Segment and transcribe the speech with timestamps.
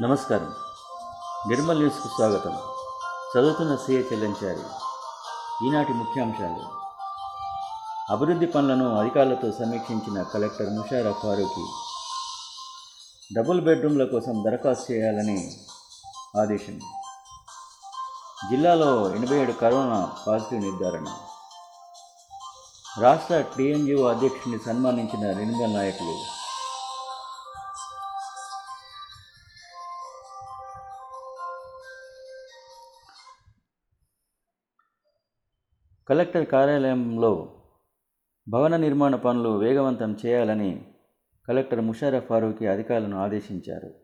[0.00, 0.54] నమస్కారం.
[1.48, 2.58] నిర్మల్ న్యూస్కు స్వాగతం.
[3.36, 4.60] చదువుతున్న సీఏ చెల్లించారి.
[5.66, 6.62] ఈనాటి ముఖ్యాంశాలు.
[8.12, 11.66] అభివృద్ధి పనులను అధికారులతో సమీక్షించిన కలెక్టర్ ముషారా ఫారూఖీ
[13.34, 15.60] డబుల్ బెడ్రూమ్ల కోసం దరఖాస్తు చేయాలని
[16.40, 16.80] ఆదేశం.
[18.50, 21.06] జిల్లాలో ఎనభై ఏడు కరోనా పాజిటివ్ నిర్ధారణ.
[23.00, 26.35] రాష్ట్ర టీఎన్జిఓ అధ్యక్షుడిని సన్మానించిన నిర్మల్ నాయకులు
[36.08, 37.62] కలెక్టర్ కార్యాలయంలో
[38.48, 40.86] భవన నిర్మాణ పనులు వేగవంతం చేయాలని
[41.48, 43.94] కలెక్టర్ ముషారఫ్ ఫారూఖీ అధికారులను ఆదేశించారు.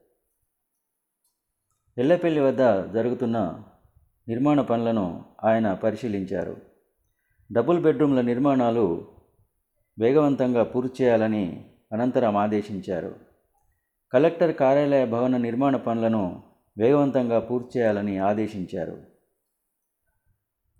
[1.99, 2.59] ఎల్లపల్లి వద్ద
[2.93, 3.65] జరుగుతున్న
[4.29, 6.57] నిర్మాణ పనులను ఆయన పరిశీలించారు.
[7.53, 9.09] డబుల్ బెడ్రూమ్ల నిర్మాణాలు
[9.99, 13.15] వేగవంతంగా పూర్తి చేయాలని అనంతరం ఆదేశించారు.
[14.13, 16.43] కలెక్టర్ కార్యాలయ భవన నిర్మాణ పనులను
[16.79, 19.12] వేగవంతంగా పూర్తి చేయాలని ఆదేశించారు.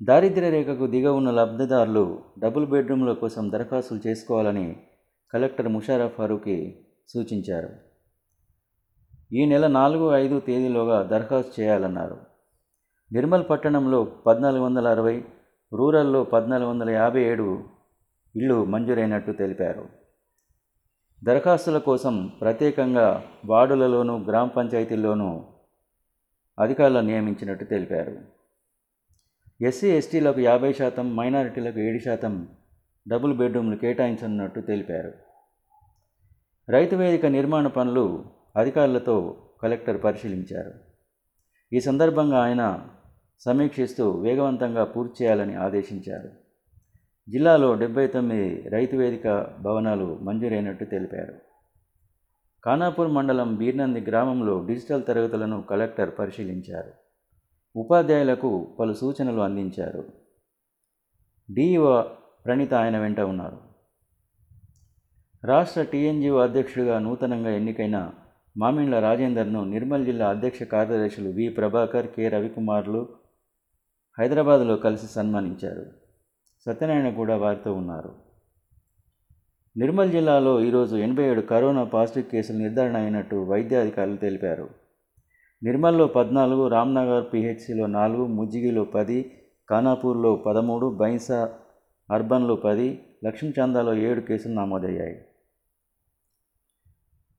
[0.07, 4.77] దారిద్ర్య రేఖకు దిగ ఉన్న లబ్ధిదారులు డబుల్ బెడ్రూమ్ల కోసం దరఖాస్తులు చేసుకోవాలని
[5.33, 6.77] కలెక్టర్ ముషారఫ్ ఫారూఖీ
[7.09, 7.69] సూచించారు.
[9.33, 12.17] ఈ నెల నాలుగు ఐదు తేదీలోగా దరఖాస్తు చేయాలన్నారు.
[13.13, 15.25] నిర్మల్ పట్టణంలో పద్నాలుగు వందల అరవై
[15.73, 17.65] రూరల్లో పద్నాలుగు వందల యాభై ఏడు
[18.37, 19.89] ఇళ్ళు మంజూరైనట్టు తెలిపారు.
[21.25, 25.45] దరఖాస్తుల కోసం ప్రత్యేకంగా వార్డులలోనూ గ్రామ పంచాయతీల్లోనూ
[26.59, 28.42] అధికారులను నియమించినట్టు తెలిపారు.
[29.69, 32.49] ఎస్సీ ఎస్టీలకు యాభై శాతం మైనారిటీలకు ఏడు శాతం
[33.09, 35.13] డబుల్ బెడ్రూమ్లు కేటాయించనున్నట్టు తెలిపారు.
[36.69, 38.25] రైతు వేదిక నిర్మాణ పనులు
[38.57, 40.73] అధికారులతో కలెక్టర్ పరిశీలించారు.
[41.73, 42.89] ఈ సందర్భంగా ఆయన
[43.41, 46.31] సమీక్షిస్తూ వేగవంతంగా పూర్తి చేయాలని ఆదేశించారు.
[47.29, 51.35] జిల్లాలో డెబ్బై తొమ్మిది రైతు వేదిక భవనాలు మంజూరైనట్టు తెలిపారు.
[52.65, 56.93] ఖానాపూర్ మండలం బీర్నంది గ్రామంలో డిజిటల్ తరగతులను కలెక్టర్ పరిశీలించారు.
[57.77, 60.05] ఉపాధ్యాయులకు పలు సూచనలు అందించారు.
[61.53, 62.03] డిఈఓ
[62.47, 63.59] ప్రణీత ఆయన వెంట ఉన్నారు.
[65.45, 68.11] రాష్ట్ర టీఎన్జిఓ అధ్యక్షుడిగా నూతనంగా ఎన్నికైన
[68.57, 71.49] మామిండ్ల రాజేందర్ను నిర్మల్ జిల్లా అధ్యక్ష కార్యదర్శులు వి.
[71.49, 72.29] ప్రభాకర్ కె.
[72.29, 73.09] రవికుమార్లు
[74.19, 75.87] హైదరాబాద్లో కలిసి సన్మానించారు.
[76.67, 78.15] సత్యనారాయణ కూడా వారితో ఉన్నారు.
[79.77, 84.69] నిర్మల్ జిల్లాలో ఈరోజు ఎనభై ఏడు కరోనా పాజిటివ్ కేసులు నిర్ధారణ అయినట్టు వైద్యాధికారులు తెలిపారు.
[85.65, 89.33] నిర్మల్లో పద్నాలుగు రామ్నగర్ పిహెచ్సిలో నాలుగు ముజ్జిగిలో పది
[89.71, 91.59] ఖానాపూర్లో పదమూడు బైన్సా
[92.11, 95.25] అర్బన్లో పది లక్ష్మీచందాలో ఏడు కేసులు నమోదయ్యాయి.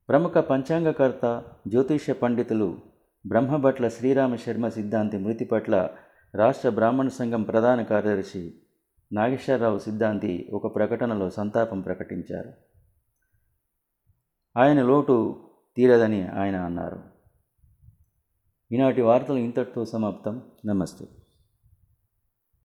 [0.10, 2.78] ప్రముఖ పంచాంగకర్త జ్యోతిష్య పండితులు
[3.28, 5.90] బ్రహ్మభట్ల శ్రీరామ శర్మ సిద్ధాంతి మృతి పట్ల
[6.36, 8.54] రాష్ట్ర బ్రాహ్మణ సంఘం ప్రధాన కార్యదర్శి
[9.14, 12.54] నాగేశ్వరరావు సిద్ధాంతి ఒక ప్రకటనలో సంతాపం ప్రకటించారు.
[14.58, 17.13] ఆయన లోటు తీరదని ఆయన అన్నారు.
[18.74, 20.42] ఈనాటి వార్తలు ఇంతటితో సమాప్తం.
[20.66, 21.06] నమస్తే.